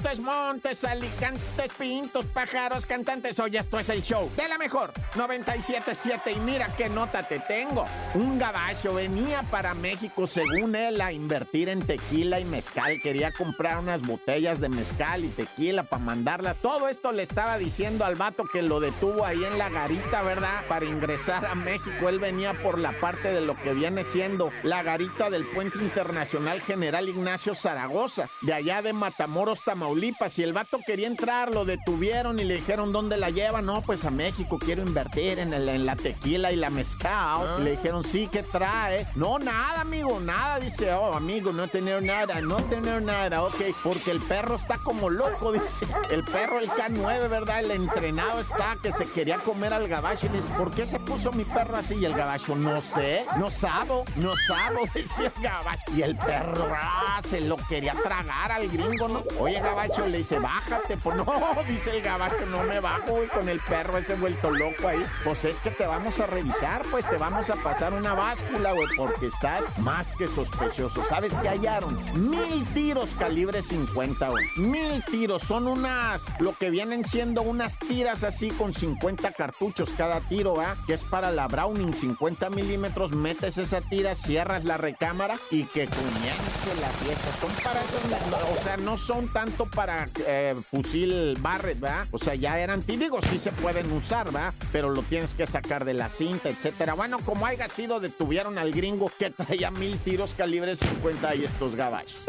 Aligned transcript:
Montes, 0.00 0.18
Montes, 0.20 0.84
Alicantes, 0.84 1.72
Pintos, 1.78 2.24
Pájaros, 2.24 2.86
Cantantes. 2.86 3.38
Oye, 3.38 3.58
esto 3.58 3.78
es 3.78 3.90
el 3.90 4.00
show 4.00 4.30
de 4.34 4.48
la 4.48 4.56
mejor 4.56 4.94
97.7. 5.14 6.36
Y 6.36 6.40
mira 6.40 6.74
qué 6.74 6.88
nota 6.88 7.22
te 7.22 7.38
tengo. 7.40 7.84
Un 8.14 8.38
gabacho 8.38 8.94
venía 8.94 9.42
para 9.50 9.74
México, 9.74 10.26
según 10.26 10.74
él, 10.74 11.02
a 11.02 11.12
invertir 11.12 11.68
en 11.68 11.82
tequila 11.82 12.40
y 12.40 12.46
mezcal. 12.46 12.98
Quería 13.02 13.30
comprar 13.30 13.76
unas 13.76 14.00
botellas 14.00 14.58
de 14.58 14.70
mezcal 14.70 15.22
y 15.22 15.28
tequila 15.28 15.82
para 15.82 16.02
mandarlas. 16.02 16.56
Todo 16.62 16.88
esto 16.88 17.12
le 17.12 17.22
estaba 17.22 17.58
diciendo 17.58 18.06
al 18.06 18.16
vato 18.16 18.44
que 18.50 18.62
lo 18.62 18.80
detuvo 18.80 19.26
ahí 19.26 19.44
en 19.44 19.58
la 19.58 19.68
garita, 19.68 20.22
¿verdad? 20.22 20.64
Para 20.66 20.86
ingresar 20.86 21.44
a 21.44 21.54
México. 21.54 22.08
Él 22.08 22.18
venía 22.18 22.54
por 22.62 22.78
la 22.78 22.98
parte 23.00 23.34
de 23.34 23.42
lo 23.42 23.54
que 23.54 23.74
viene 23.74 24.04
siendo 24.04 24.50
la 24.62 24.82
garita 24.82 25.28
del 25.28 25.44
Puente 25.44 25.78
Internacional 25.78 26.62
General 26.62 27.06
Ignacio 27.06 27.54
Zaragoza, 27.54 28.30
de 28.40 28.54
allá 28.54 28.80
de 28.80 28.94
Matamoros, 28.94 29.62
Tamaulipas. 29.62 29.89
Y 29.98 30.42
el 30.42 30.52
vato 30.52 30.78
quería 30.86 31.08
entrar, 31.08 31.52
lo 31.52 31.64
detuvieron 31.64 32.38
y 32.38 32.44
le 32.44 32.54
dijeron, 32.54 32.92
¿dónde 32.92 33.16
la 33.16 33.30
lleva? 33.30 33.60
No, 33.60 33.82
pues 33.82 34.04
a 34.04 34.10
México, 34.10 34.56
quiero 34.58 34.82
invertir 34.82 35.40
en, 35.40 35.52
el, 35.52 35.68
en 35.68 35.84
la 35.84 35.96
tequila 35.96 36.52
y 36.52 36.56
la 36.56 36.70
mezcal. 36.70 37.64
Le 37.64 37.72
dijeron, 37.72 38.04
sí, 38.04 38.28
¿qué 38.30 38.44
trae? 38.44 39.04
No, 39.16 39.38
nada, 39.40 39.80
amigo, 39.80 40.20
nada. 40.20 40.60
Dice, 40.60 40.92
oh, 40.92 41.14
amigo, 41.14 41.52
no 41.52 41.66
tener 41.66 42.02
nada, 42.02 42.40
no 42.40 42.56
tener 42.64 43.02
nada, 43.02 43.42
ok. 43.42 43.60
Porque 43.82 44.12
el 44.12 44.20
perro 44.20 44.54
está 44.54 44.78
como 44.78 45.10
loco, 45.10 45.52
dice. 45.52 45.66
El 46.10 46.22
perro, 46.24 46.60
el 46.60 46.68
K9, 46.70 47.28
¿verdad? 47.28 47.60
El 47.60 47.72
entrenado 47.72 48.40
está 48.40 48.76
que 48.80 48.92
se 48.92 49.06
quería 49.06 49.38
comer 49.38 49.72
al 49.74 49.88
gabacho. 49.88 50.26
Y 50.26 50.30
dice, 50.30 50.48
¿por 50.56 50.72
qué 50.72 50.86
se 50.86 51.00
puso 51.00 51.32
mi 51.32 51.44
perro 51.44 51.76
así? 51.76 51.94
Y 51.94 52.04
el 52.04 52.14
gabacho, 52.14 52.54
no 52.54 52.80
sé, 52.80 53.24
no 53.38 53.50
sabo, 53.50 54.04
no 54.16 54.34
sabo, 54.46 54.80
dice 54.94 55.26
el 55.34 55.42
gabacho. 55.42 55.92
Y 55.94 56.02
el 56.02 56.16
perro, 56.16 56.68
ah, 56.74 57.20
se 57.28 57.40
lo 57.40 57.56
quería 57.56 57.92
tragar 57.94 58.52
al 58.52 58.68
gringo, 58.68 59.08
¿no? 59.08 59.24
Oye, 59.38 59.60
gabacho, 59.60 59.79
le 59.88 60.18
dice, 60.18 60.38
bájate. 60.38 60.96
Pues 60.96 61.16
no, 61.16 61.24
dice 61.68 61.90
el 61.90 62.02
gabacho, 62.02 62.46
no 62.46 62.64
me 62.64 62.80
bajo, 62.80 63.22
y 63.24 63.28
con 63.28 63.48
el 63.48 63.60
perro 63.60 63.98
ese 63.98 64.14
vuelto 64.14 64.50
loco 64.50 64.88
ahí. 64.88 65.04
Pues 65.24 65.44
es 65.44 65.60
que 65.60 65.70
te 65.70 65.86
vamos 65.86 66.18
a 66.20 66.26
revisar, 66.26 66.82
pues 66.90 67.08
te 67.08 67.16
vamos 67.16 67.48
a 67.50 67.56
pasar 67.56 67.92
una 67.92 68.14
báscula, 68.14 68.72
güey, 68.72 68.88
porque 68.96 69.26
estás 69.26 69.62
más 69.78 70.14
que 70.16 70.26
sospechoso. 70.28 71.04
¿Sabes 71.08 71.36
qué 71.36 71.48
hallaron? 71.48 71.98
Mil 72.30 72.64
tiros 72.74 73.10
calibre 73.18 73.62
50, 73.62 74.28
güey. 74.28 74.44
Mil 74.56 75.02
tiros. 75.04 75.42
Son 75.42 75.66
unas, 75.66 76.26
lo 76.38 76.54
que 76.54 76.70
vienen 76.70 77.04
siendo 77.04 77.42
unas 77.42 77.78
tiras 77.78 78.22
así 78.22 78.50
con 78.50 78.74
50 78.74 79.32
cartuchos 79.32 79.90
cada 79.96 80.20
tiro, 80.20 80.60
¿ah? 80.60 80.76
Que 80.86 80.94
es 80.94 81.02
para 81.02 81.30
la 81.30 81.48
Browning, 81.48 81.94
50 81.94 82.50
milímetros. 82.50 83.12
Metes 83.12 83.58
esa 83.58 83.80
tira, 83.80 84.14
cierras 84.14 84.64
la 84.64 84.76
recámara 84.76 85.38
y 85.50 85.64
que 85.64 85.86
comience 85.86 86.80
la 86.80 86.88
fiesta. 86.88 87.30
Son 87.40 87.50
para 87.64 87.80
eso, 87.80 88.58
o 88.58 88.62
sea, 88.62 88.76
no 88.76 88.96
son 88.96 89.28
tanto 89.28 89.69
para 89.70 90.06
eh, 90.26 90.54
fusil 90.62 91.36
Barrett, 91.40 91.80
¿verdad? 91.80 92.06
O 92.10 92.18
sea, 92.18 92.34
ya 92.34 92.58
eran, 92.58 92.84
digo, 92.86 93.20
sí 93.30 93.38
se 93.38 93.52
pueden 93.52 93.90
usar, 93.92 94.26
¿verdad? 94.26 94.52
Pero 94.72 94.90
lo 94.90 95.02
tienes 95.02 95.34
que 95.34 95.46
sacar 95.46 95.84
de 95.84 95.94
la 95.94 96.08
cinta, 96.08 96.48
etcétera. 96.48 96.94
Bueno, 96.94 97.18
como 97.24 97.46
haya 97.46 97.68
sido, 97.68 98.00
detuvieron 98.00 98.58
al 98.58 98.72
gringo 98.72 99.10
que 99.18 99.30
traía 99.30 99.70
mil 99.70 99.98
tiros 99.98 100.34
calibre 100.34 100.76
50 100.76 101.34
y 101.36 101.44
estos 101.44 101.74
gabachos. 101.76 102.20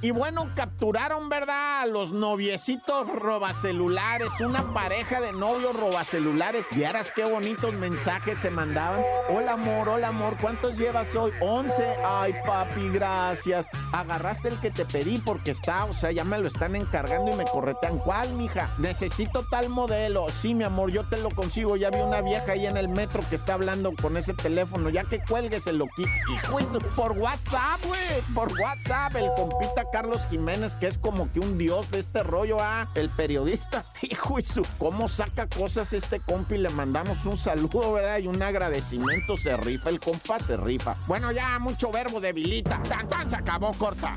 Y 0.00 0.10
bueno, 0.10 0.50
capturaron, 0.54 1.28
¿verdad? 1.28 1.86
Los 1.88 2.12
noviecitos 2.12 3.08
robacelulares, 3.08 4.28
una 4.40 4.74
pareja 4.74 5.20
de 5.20 5.32
novios 5.32 5.74
robacelulares. 5.76 6.66
Vieras 6.72 7.12
qué 7.14 7.24
bonitos 7.24 7.72
mensajes 7.72 8.38
se 8.38 8.50
mandaban. 8.50 9.02
Hola, 9.28 9.52
amor, 9.52 9.88
hola, 9.88 10.08
amor, 10.08 10.36
¿cuántos 10.40 10.76
llevas 10.76 11.14
hoy? 11.14 11.32
11. 11.40 11.96
Ay, 12.04 12.34
papi, 12.44 12.88
gracias. 12.88 13.66
Agarraste 13.92 14.48
el 14.48 14.60
que 14.60 14.70
te 14.70 14.84
pedí 14.84 15.18
porque 15.18 15.52
está, 15.52 15.84
o 15.92 15.94
sea, 15.94 16.10
ya 16.10 16.24
me 16.24 16.38
lo 16.38 16.48
están 16.48 16.74
encargando 16.74 17.30
y 17.30 17.34
me 17.34 17.44
corretean. 17.44 17.98
¿Cuál, 17.98 18.32
mija? 18.32 18.74
Necesito 18.78 19.44
tal 19.50 19.68
modelo. 19.68 20.26
Sí, 20.30 20.54
mi 20.54 20.64
amor, 20.64 20.90
yo 20.90 21.04
te 21.04 21.18
lo 21.18 21.28
consigo. 21.30 21.76
Ya 21.76 21.90
vi 21.90 22.00
una 22.00 22.20
vieja 22.22 22.52
ahí 22.52 22.66
en 22.66 22.76
el 22.76 22.88
metro 22.88 23.22
que 23.28 23.36
está 23.36 23.54
hablando 23.54 23.92
con 24.00 24.16
ese 24.16 24.34
teléfono. 24.34 24.88
Ya 24.88 25.04
que 25.04 25.20
cuelgues 25.22 25.66
el 25.66 25.78
loquito. 25.78 26.08
Hijo, 26.32 26.58
de- 26.58 26.80
por 26.96 27.12
WhatsApp, 27.12 27.78
güey. 27.86 28.22
Por 28.34 28.52
WhatsApp, 28.60 29.14
el 29.16 29.30
compita 29.36 29.84
Carlos 29.92 30.26
Jiménez, 30.30 30.76
que 30.76 30.86
es 30.86 30.96
como 30.98 31.30
que 31.30 31.40
un 31.40 31.58
dios 31.58 31.90
de 31.90 31.98
este 32.00 32.22
rollo, 32.22 32.56
ah, 32.60 32.88
el 32.94 33.10
periodista. 33.10 33.84
Hijo, 34.02 34.38
y 34.38 34.42
su, 34.42 34.66
cómo 34.78 35.08
saca 35.08 35.46
cosas 35.46 35.92
este 35.92 36.20
compi. 36.20 36.58
Le 36.58 36.70
mandamos 36.70 37.24
un 37.26 37.36
saludo, 37.36 37.92
¿verdad? 37.92 38.18
Y 38.18 38.26
un 38.28 38.42
agradecimiento. 38.42 39.36
Se 39.36 39.56
rifa 39.56 39.90
el 39.90 40.00
compa, 40.00 40.38
se 40.38 40.56
rifa. 40.56 40.96
Bueno, 41.06 41.32
ya 41.32 41.58
mucho 41.58 41.90
verbo 41.90 42.20
debilita. 42.20 42.82
Tan, 42.88 43.08
tan, 43.08 43.28
se 43.28 43.36
acabó, 43.36 43.72
corta. 43.74 44.16